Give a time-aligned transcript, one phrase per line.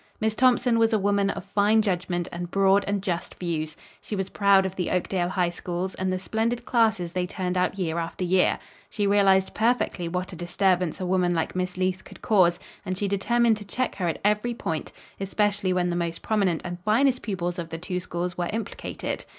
[0.19, 3.77] Miss Thompson was a woman of fine judgment and broad and just views.
[4.01, 7.77] She was proud of the Oakdale High Schools and the splendid classes they turned out
[7.77, 8.57] year after year.
[8.89, 13.07] She realized perfectly what a disturbance a woman like Miss Leece could cause and she
[13.07, 17.59] determined to check her at every point, especially when the most prominent and finest pupils
[17.59, 19.23] of the two schools were implicated.